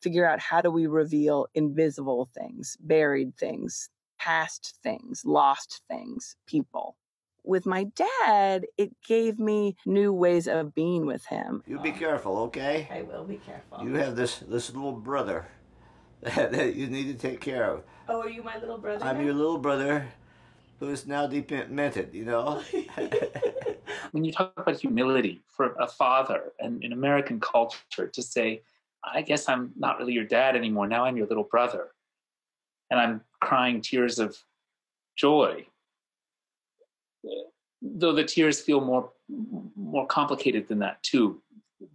figure 0.00 0.28
out 0.28 0.38
how 0.38 0.60
do 0.60 0.70
we 0.70 0.86
reveal 0.86 1.46
invisible 1.54 2.28
things, 2.34 2.76
buried 2.80 3.36
things, 3.36 3.88
past 4.18 4.78
things, 4.82 5.22
lost 5.24 5.82
things, 5.88 6.36
people. 6.46 6.96
With 7.42 7.66
my 7.66 7.84
dad, 7.84 8.66
it 8.78 8.92
gave 9.06 9.38
me 9.38 9.76
new 9.84 10.12
ways 10.12 10.48
of 10.48 10.74
being 10.74 11.04
with 11.04 11.26
him. 11.26 11.62
You 11.66 11.78
be 11.78 11.92
careful, 11.92 12.38
okay? 12.38 12.88
I 12.90 13.02
will 13.02 13.24
be 13.24 13.36
careful. 13.36 13.84
You 13.84 13.94
have 13.94 14.16
this 14.16 14.38
this 14.38 14.72
little 14.72 14.92
brother 14.92 15.46
that 16.22 16.74
you 16.74 16.86
need 16.86 17.08
to 17.08 17.14
take 17.14 17.40
care 17.40 17.64
of. 17.64 17.82
Oh, 18.08 18.22
are 18.22 18.30
you 18.30 18.42
my 18.42 18.58
little 18.58 18.78
brother? 18.78 19.04
I'm 19.04 19.18
now? 19.18 19.24
your 19.24 19.34
little 19.34 19.58
brother 19.58 20.08
who 20.84 20.90
is 20.92 21.06
now 21.06 21.26
demented, 21.26 22.10
you 22.12 22.24
know? 22.24 22.62
when 24.12 24.24
you 24.24 24.32
talk 24.32 24.52
about 24.56 24.80
humility 24.80 25.42
for 25.48 25.74
a 25.80 25.86
father 25.86 26.52
and 26.58 26.82
in 26.84 26.92
American 26.92 27.40
culture 27.40 28.06
to 28.06 28.22
say, 28.22 28.62
I 29.02 29.22
guess 29.22 29.48
I'm 29.48 29.72
not 29.76 29.98
really 29.98 30.12
your 30.12 30.24
dad 30.24 30.56
anymore. 30.56 30.86
Now 30.86 31.04
I'm 31.04 31.16
your 31.16 31.26
little 31.26 31.44
brother. 31.44 31.88
And 32.90 33.00
I'm 33.00 33.22
crying 33.40 33.80
tears 33.80 34.18
of 34.18 34.36
joy. 35.16 35.66
Though 37.82 38.12
the 38.12 38.24
tears 38.24 38.60
feel 38.60 38.80
more 38.80 39.10
more 39.76 40.06
complicated 40.06 40.68
than 40.68 40.78
that 40.80 41.02
too. 41.02 41.40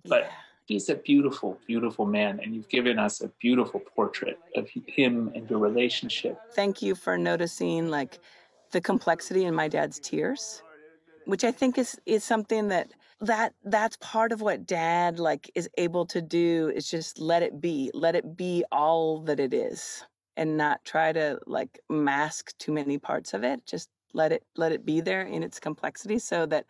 But 0.06 0.30
he's 0.66 0.90
a 0.90 0.96
beautiful, 0.96 1.60
beautiful 1.68 2.06
man, 2.06 2.40
and 2.44 2.56
you've 2.56 2.70
given 2.70 2.98
us 2.98 3.22
a 3.22 3.28
beautiful 3.40 3.80
portrait 3.80 4.40
of 4.56 4.68
him 4.88 5.32
and 5.36 5.50
your 5.50 5.60
relationship. 5.60 6.40
Thank 6.54 6.82
you 6.82 6.96
for 6.96 7.18
noticing 7.18 7.90
like 7.90 8.20
the 8.72 8.82
complexity 8.82 9.46
in 9.46 9.56
my 9.56 9.68
dad's 9.68 10.00
tears, 10.00 10.62
which 11.26 11.44
I 11.44 11.52
think 11.52 11.78
is 11.78 12.00
is 12.06 12.24
something 12.24 12.70
that 12.70 12.92
that 13.22 13.54
that's 13.64 13.98
part 13.98 14.32
of 14.32 14.42
what 14.42 14.66
dad 14.66 15.20
like 15.20 15.52
is 15.56 15.70
able 15.78 16.06
to 16.08 16.22
do 16.22 16.72
is 16.74 16.90
just 16.90 17.20
let 17.20 17.44
it 17.44 17.60
be, 17.60 17.92
let 17.94 18.16
it 18.16 18.38
be 18.38 18.64
all 18.72 19.22
that 19.24 19.40
it 19.40 19.54
is 19.54 20.04
and 20.38 20.56
not 20.56 20.84
try 20.86 21.12
to 21.12 21.40
like 21.46 21.80
mask 21.90 22.58
too 22.58 22.72
many 22.72 22.98
parts 22.98 23.34
of 23.34 23.44
it. 23.44 23.66
Just 23.66 23.90
let 24.14 24.32
it 24.32 24.44
let 24.56 24.72
it 24.72 24.86
be 24.86 25.02
there 25.02 25.22
in 25.22 25.44
its 25.44 25.60
complexity 25.60 26.18
so 26.18 26.46
that 26.46 26.66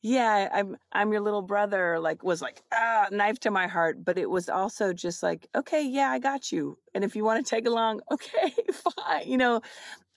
yeah 0.00 0.48
i'm 0.52 0.76
i'm 0.92 1.12
your 1.12 1.20
little 1.20 1.42
brother 1.42 2.00
like 2.00 2.24
was 2.24 2.42
like 2.42 2.62
ah 2.72 3.06
knife 3.10 3.38
to 3.38 3.50
my 3.50 3.66
heart 3.68 4.04
but 4.04 4.18
it 4.18 4.28
was 4.28 4.48
also 4.48 4.92
just 4.92 5.22
like 5.22 5.46
okay 5.54 5.86
yeah 5.86 6.10
i 6.10 6.18
got 6.18 6.50
you 6.50 6.76
and 6.94 7.04
if 7.04 7.14
you 7.14 7.24
want 7.24 7.44
to 7.44 7.48
take 7.48 7.66
along 7.66 8.00
okay 8.10 8.52
fine 8.72 9.28
you 9.28 9.36
know 9.36 9.60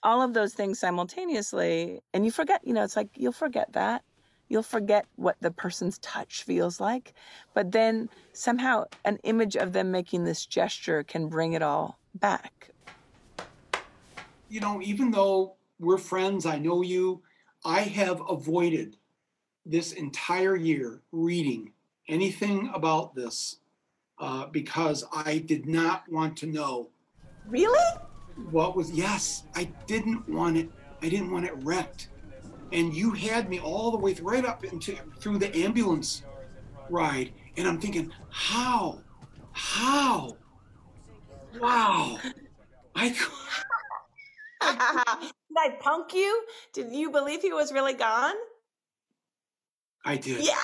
all 0.02 0.22
of 0.22 0.34
those 0.34 0.54
things 0.54 0.78
simultaneously 0.78 2.00
and 2.12 2.24
you 2.24 2.30
forget 2.30 2.60
you 2.64 2.72
know 2.72 2.82
it's 2.82 2.96
like 2.96 3.08
you'll 3.14 3.32
forget 3.32 3.72
that 3.72 4.02
you'll 4.48 4.62
forget 4.62 5.06
what 5.16 5.36
the 5.40 5.50
person's 5.50 5.98
touch 5.98 6.44
feels 6.44 6.80
like 6.80 7.14
but 7.54 7.72
then 7.72 8.08
somehow 8.32 8.84
an 9.04 9.18
image 9.24 9.56
of 9.56 9.72
them 9.72 9.90
making 9.90 10.24
this 10.24 10.46
gesture 10.46 11.02
can 11.02 11.28
bring 11.28 11.52
it 11.52 11.62
all 11.62 11.98
back 12.14 12.70
you 14.48 14.60
know 14.60 14.80
even 14.82 15.10
though 15.10 15.54
we're 15.78 15.98
friends 15.98 16.46
i 16.46 16.58
know 16.58 16.82
you 16.82 17.22
i 17.64 17.80
have 17.80 18.22
avoided 18.28 18.96
this 19.64 19.92
entire 19.92 20.54
year 20.54 21.02
reading 21.10 21.72
anything 22.08 22.70
about 22.72 23.14
this 23.14 23.56
uh, 24.18 24.46
because 24.46 25.04
I 25.12 25.38
did 25.38 25.66
not 25.66 26.08
want 26.08 26.36
to 26.38 26.46
know. 26.46 26.90
Really? 27.46 27.98
What 28.50 28.76
was, 28.76 28.90
yes, 28.90 29.44
I 29.54 29.64
didn't 29.86 30.28
want 30.28 30.56
it. 30.56 30.70
I 31.02 31.08
didn't 31.08 31.30
want 31.30 31.46
it 31.46 31.54
wrecked. 31.62 32.08
And 32.72 32.94
you 32.94 33.12
had 33.12 33.48
me 33.48 33.60
all 33.60 33.90
the 33.90 33.96
way 33.98 34.14
right 34.20 34.44
up 34.44 34.64
into 34.64 34.96
through 35.20 35.38
the 35.38 35.54
ambulance 35.56 36.22
ride. 36.90 37.32
And 37.56 37.66
I'm 37.66 37.80
thinking, 37.80 38.12
how? 38.30 38.98
How? 39.52 40.36
Wow. 41.60 42.18
I 42.94 43.08
Did 44.60 45.58
I 45.58 45.76
punk 45.80 46.12
you? 46.14 46.44
Did 46.74 46.92
you 46.92 47.10
believe 47.10 47.42
he 47.42 47.52
was 47.52 47.72
really 47.72 47.94
gone? 47.94 48.34
I 50.04 50.16
did. 50.16 50.44
yeah 50.44 50.54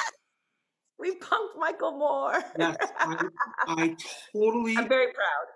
We 0.98 1.12
punked 1.16 1.58
Michael 1.58 1.98
Moore. 1.98 2.42
yes, 2.58 2.76
I, 2.98 3.24
I 3.66 3.96
totally. 4.32 4.76
I'm 4.76 4.88
very 4.88 5.12
proud. 5.12 5.46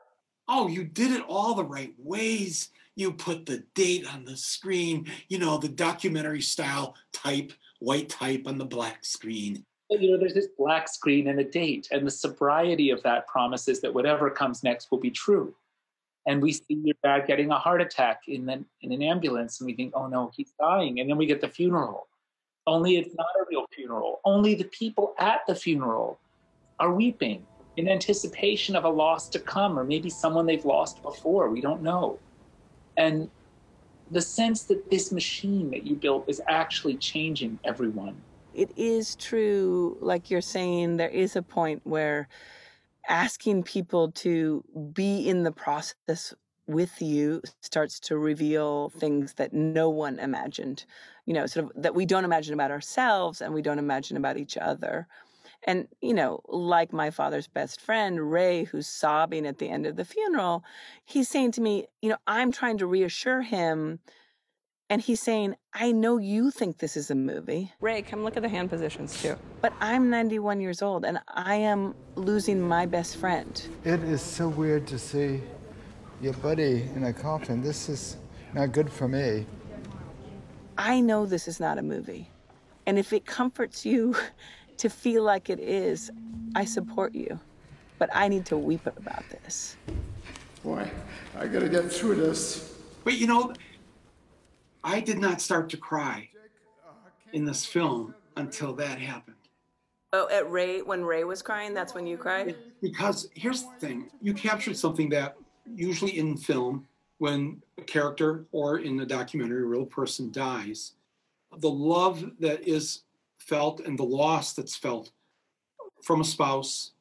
Oh, 0.49 0.69
you 0.69 0.85
did 0.85 1.13
it 1.13 1.23
all 1.27 1.55
the 1.55 1.65
right 1.65 1.93
ways. 1.99 2.71
You 2.95 3.13
put 3.13 3.47
the 3.47 3.65
date 3.75 4.07
on 4.13 4.25
the 4.25 4.37
screen, 4.37 5.07
you 5.29 5.39
know, 5.39 5.59
the 5.59 5.69
documentary 5.69 6.41
style 6.41 6.95
type, 7.13 7.53
white 7.81 8.09
type 8.09 8.45
on 8.47 8.59
the 8.59 8.65
black 8.65 9.05
screen. 9.05 9.65
You 9.91 10.13
know, 10.13 10.19
there's 10.19 10.35
this 10.35 10.49
black 10.59 10.89
screen 10.89 11.29
and 11.29 11.39
a 11.39 11.45
date, 11.45 11.89
and 11.91 12.07
the 12.07 12.11
sobriety 12.11 12.91
of 12.91 13.03
that 13.03 13.27
promises 13.27 13.81
that 13.83 13.93
whatever 13.93 14.31
comes 14.31 14.65
next 14.65 14.91
will 14.91 14.99
be 14.99 15.11
true. 15.11 15.55
And 16.27 16.43
we 16.43 16.53
see 16.53 16.81
your 16.83 16.97
dad 17.05 17.27
getting 17.27 17.51
a 17.51 17.59
heart 17.59 17.81
attack 17.81 18.23
in, 18.27 18.47
the, 18.47 18.65
in 18.83 18.93
an 18.93 19.03
ambulance, 19.03 19.61
and 19.61 19.67
we 19.67 19.75
think, 19.75 19.93
oh 19.95 20.09
no, 20.09 20.33
he's 20.35 20.53
dying. 20.59 20.99
And 20.99 21.09
then 21.09 21.17
we 21.17 21.27
get 21.27 21.41
the 21.41 21.49
funeral 21.49 22.09
only 22.67 22.97
it's 22.97 23.15
not 23.15 23.27
a 23.41 23.45
real 23.49 23.67
funeral. 23.73 24.21
Only 24.25 24.55
the 24.55 24.65
people 24.65 25.15
at 25.19 25.41
the 25.47 25.55
funeral 25.55 26.19
are 26.79 26.93
weeping 26.93 27.47
in 27.77 27.89
anticipation 27.89 28.75
of 28.77 28.85
a 28.85 28.89
loss 28.89 29.29
to 29.31 29.39
come, 29.39 29.79
or 29.79 29.85
maybe 29.85 30.09
someone 30.09 30.47
they've 30.47 30.65
lost 30.65 31.03
before. 31.03 31.51
We 31.51 31.61
don't 31.61 31.83
know. 31.83 32.19
And 32.97 33.31
the 34.11 34.23
sense 34.23 34.63
that 34.65 34.91
this 34.91 35.13
machine 35.13 35.71
that 35.71 35.87
you 35.87 35.95
built 35.95 36.25
is 36.29 36.41
actually 36.49 36.97
changing 36.97 37.59
everyone. 37.65 38.17
It 38.55 38.71
is 38.77 39.17
true, 39.17 39.99
like 40.01 40.31
you're 40.31 40.41
saying, 40.41 40.97
there 40.97 41.11
is 41.11 41.37
a 41.37 41.43
point 41.43 41.83
where 41.85 42.29
asking 43.09 43.63
people 43.65 44.11
to 44.13 44.65
be 44.93 45.29
in 45.29 45.43
the 45.43 45.53
process 45.53 46.35
with 46.67 47.01
you 47.01 47.43
starts 47.61 48.01
to 48.01 48.19
reveal 48.19 48.89
things 48.91 49.35
that 49.35 49.53
no 49.53 49.89
one 49.89 50.19
imagined, 50.19 50.85
you 51.25 51.35
know, 51.35 51.47
sort 51.47 51.67
of 51.67 51.83
that 51.83 51.95
we 51.95 52.07
don't 52.07 52.25
imagine 52.25 52.55
about 52.55 52.71
ourselves 52.71 53.41
and 53.41 53.55
we 53.55 53.63
don't 53.63 53.79
imagine 53.79 54.17
about 54.17 54.37
each 54.37 54.57
other. 54.57 55.07
And, 55.67 55.89
you 56.01 56.15
know, 56.15 56.41
like 56.47 56.93
my 56.93 57.11
father's 57.11 57.49
best 57.49 57.81
friend, 57.81 58.31
Ray, 58.31 58.65
who's 58.65 58.87
sobbing 58.87 59.47
at 59.47 59.59
the 59.59 59.69
end 59.69 59.85
of 59.85 59.97
the 59.97 60.05
funeral, 60.05 60.65
he's 61.05 61.29
saying 61.29 61.53
to 61.53 61.61
me, 61.61 61.87
you 62.01 62.09
know, 62.09 62.19
I'm 62.27 62.53
trying 62.53 62.79
to 62.79 62.87
reassure 62.87 63.43
him. 63.43 63.99
And 64.89 65.03
he's 65.03 65.21
saying, 65.21 65.57
I 65.75 65.91
know 65.91 66.19
you 66.19 66.53
think 66.53 66.79
this 66.79 66.97
is 66.97 67.11
a 67.11 67.17
movie. 67.17 67.73
Ray, 67.81 68.03
come 68.03 68.23
look 68.23 68.37
at 68.37 68.45
the 68.45 68.49
hand 68.49 68.71
positions 68.71 69.21
too. 69.21 69.35
But 69.61 69.73
I'm 69.81 70.09
91 70.09 70.61
years 70.61 70.81
old 70.81 71.05
and 71.05 71.19
I 71.27 71.57
am 71.57 71.97
losing 72.15 72.61
my 72.61 72.87
best 72.87 73.17
friend. 73.17 73.61
It 73.85 74.01
is 74.05 74.23
so 74.23 74.47
weird 74.47 74.87
to 74.87 74.99
see 75.01 75.41
your 76.23 76.35
buddy 76.35 76.89
in 76.95 77.03
a 77.03 77.13
coffin. 77.13 77.63
This 77.63 77.89
is 77.89 78.17
not 78.55 78.71
good 78.71 78.93
for 78.93 79.09
me. 79.09 79.45
I 80.79 81.01
know 81.01 81.27
this 81.27 81.49
is 81.49 81.59
not 81.59 81.79
a 81.79 81.83
movie. 81.83 82.31
And 82.87 82.97
if 82.97 83.13
it 83.13 83.27
comforts 83.27 83.85
you 83.85 84.15
to 84.79 84.89
feel 84.89 85.23
like 85.23 85.51
it 85.51 85.61
is, 85.61 86.11
I 86.55 86.65
support 86.65 87.15
you. 87.15 87.39
But 87.99 88.11
I 88.13 88.29
need 88.29 88.45
to 88.47 88.57
weep 88.57 88.87
about 88.87 89.25
this. 89.31 89.77
Boy, 90.63 90.91
I 91.39 91.47
gotta 91.47 91.69
get 91.69 91.91
through 91.91 92.17
this. 92.17 92.75
But 93.05 93.15
you 93.15 93.27
know, 93.27 93.55
I 94.85 95.01
did 95.01 95.19
not 95.19 95.41
start 95.41 95.71
to 95.71 95.77
cry 95.77 96.29
in 97.33 97.45
this 97.45 97.65
film 97.65 98.15
until 98.37 98.73
that 98.75 98.99
happened. 98.99 99.37
Oh, 100.13 100.29
at 100.31 100.51
Ray, 100.51 100.83
when 100.83 101.05
Ray 101.05 101.25
was 101.25 101.43
crying, 101.43 101.75
that's 101.75 101.95
when 101.95 102.07
you 102.07 102.17
cried? 102.17 102.57
Because 102.81 103.29
here's 103.35 103.63
the 103.63 103.73
thing 103.79 104.11
you 104.23 104.33
captured 104.33 104.77
something 104.77 105.09
that 105.11 105.37
usually 105.75 106.19
in 106.19 106.37
film, 106.37 106.87
when 107.19 107.61
a 107.79 107.83
character 107.83 108.47
or 108.53 108.79
in 108.79 109.01
a 109.01 109.07
documentary, 109.07 109.63
a 109.63 109.67
real 109.67 109.87
person 109.87 110.31
dies, 110.31 110.93
the 111.59 111.71
love 111.71 112.31
that 112.41 112.67
is 112.67 113.03
felt 113.47 113.81
and 113.81 113.99
the 113.99 114.05
loss 114.05 114.53
that's 114.53 114.77
felt 114.77 115.11
from 116.03 116.21
a 116.21 116.25
spouse, 116.25 116.93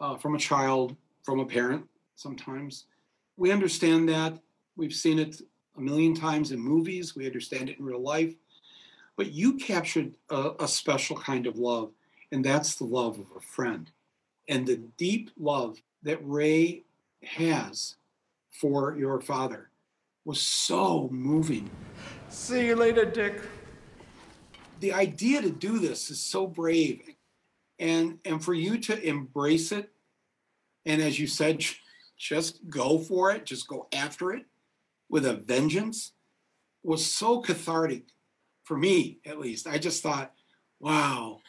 uh, 0.00 0.16
from 0.16 0.34
a 0.34 0.38
child, 0.38 0.96
from 1.24 1.40
a 1.40 1.46
parent, 1.46 1.86
sometimes. 2.16 2.86
We 3.36 3.52
understand 3.52 4.08
that. 4.08 4.38
We've 4.76 4.92
seen 4.92 5.18
it 5.18 5.40
a 5.76 5.80
million 5.80 6.14
times 6.14 6.50
in 6.52 6.58
movies, 6.58 7.14
we 7.14 7.26
understand 7.26 7.68
it 7.68 7.78
in 7.78 7.84
real 7.84 8.02
life. 8.02 8.34
But 9.16 9.32
you 9.32 9.54
captured 9.54 10.14
a, 10.30 10.52
a 10.60 10.68
special 10.68 11.16
kind 11.16 11.46
of 11.46 11.56
love, 11.56 11.92
and 12.32 12.44
that's 12.44 12.74
the 12.76 12.84
love 12.84 13.18
of 13.18 13.26
a 13.36 13.40
friend. 13.40 13.90
And 14.48 14.66
the 14.66 14.76
deep 14.96 15.30
love 15.38 15.80
that 16.02 16.18
Ray 16.22 16.84
has 17.22 17.96
for 18.50 18.96
your 18.96 19.20
father 19.20 19.70
was 20.24 20.40
so 20.40 21.08
moving. 21.12 21.70
See 22.28 22.66
you 22.66 22.76
later, 22.76 23.04
Dick. 23.04 23.40
The 24.80 24.92
idea 24.92 25.42
to 25.42 25.50
do 25.50 25.78
this 25.78 26.10
is 26.10 26.20
so 26.20 26.46
brave. 26.46 27.02
And 27.78 28.18
and 28.24 28.42
for 28.44 28.54
you 28.54 28.78
to 28.78 29.00
embrace 29.06 29.70
it 29.72 29.90
and 30.84 31.00
as 31.00 31.18
you 31.18 31.26
said 31.26 31.64
just 32.16 32.68
go 32.68 32.98
for 32.98 33.30
it, 33.30 33.46
just 33.46 33.68
go 33.68 33.86
after 33.92 34.32
it 34.32 34.44
with 35.08 35.24
a 35.24 35.34
vengeance 35.34 36.12
was 36.82 37.04
so 37.04 37.40
cathartic 37.40 38.04
for 38.64 38.76
me 38.76 39.18
at 39.24 39.38
least. 39.38 39.66
I 39.66 39.78
just 39.78 40.02
thought, 40.02 40.32
wow, 40.80 41.40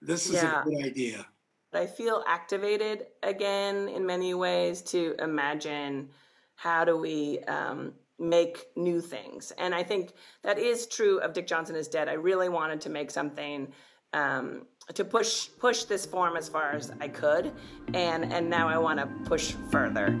this 0.00 0.26
is 0.28 0.34
yeah. 0.34 0.60
a 0.60 0.64
good 0.64 0.84
idea. 0.84 1.26
I 1.72 1.86
feel 1.86 2.24
activated 2.26 3.06
again 3.22 3.88
in 3.88 4.06
many 4.06 4.34
ways 4.34 4.80
to 4.82 5.14
imagine 5.18 6.08
how 6.54 6.84
do 6.84 6.96
we 6.96 7.40
um, 7.40 7.92
make 8.18 8.66
new 8.76 9.00
things. 9.00 9.52
And 9.58 9.74
I 9.74 9.82
think 9.82 10.12
that 10.42 10.58
is 10.58 10.86
true 10.86 11.18
of 11.20 11.32
Dick 11.32 11.46
Johnson 11.46 11.76
is 11.76 11.88
Dead. 11.88 12.08
I 12.08 12.14
really 12.14 12.48
wanted 12.48 12.80
to 12.82 12.90
make 12.90 13.10
something 13.10 13.72
um, 14.12 14.66
to 14.94 15.04
push 15.04 15.48
push 15.58 15.84
this 15.84 16.06
form 16.06 16.36
as 16.36 16.48
far 16.48 16.72
as 16.72 16.92
I 17.00 17.08
could, 17.08 17.52
and 17.92 18.32
and 18.32 18.48
now 18.48 18.68
I 18.68 18.78
want 18.78 19.00
to 19.00 19.06
push 19.28 19.54
further. 19.70 20.16